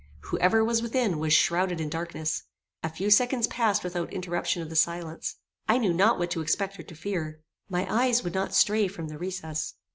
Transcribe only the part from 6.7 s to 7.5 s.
or to fear.